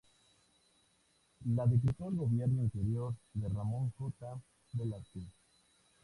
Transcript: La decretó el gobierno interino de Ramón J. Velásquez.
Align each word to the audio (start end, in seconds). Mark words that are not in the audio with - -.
La 1.55 1.67
decretó 1.67 2.09
el 2.09 2.15
gobierno 2.15 2.63
interino 2.63 3.15
de 3.35 3.47
Ramón 3.49 3.91
J. 3.99 4.41
Velásquez. 4.73 5.29